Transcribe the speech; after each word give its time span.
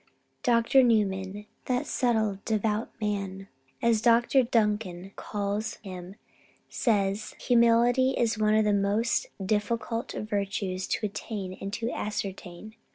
Dr. 0.41 0.81
Newman, 0.81 1.45
"that 1.65 1.85
subtle, 1.85 2.39
devout 2.43 2.89
man," 2.99 3.49
as 3.83 4.01
Dr. 4.01 4.41
Duncan 4.41 5.11
calls 5.15 5.75
him, 5.83 6.15
says 6.67 7.29
that 7.29 7.41
"humility 7.43 8.15
is 8.17 8.35
one 8.35 8.55
of 8.55 8.65
the 8.65 8.73
most 8.73 9.27
difficult 9.45 10.15
of 10.15 10.27
virtues 10.27 10.87
both 10.87 10.93
to 10.93 11.05
attain 11.05 11.53
and 11.61 11.71
to 11.73 11.91
ascertain. 11.91 12.73